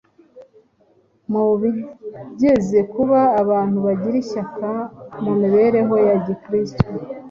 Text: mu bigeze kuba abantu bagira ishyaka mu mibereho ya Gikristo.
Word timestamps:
mu 1.31 1.45
bigeze 1.61 2.79
kuba 2.93 3.19
abantu 3.41 3.77
bagira 3.85 4.15
ishyaka 4.23 4.69
mu 5.23 5.31
mibereho 5.41 5.95
ya 6.07 6.15
Gikristo. 6.25 6.85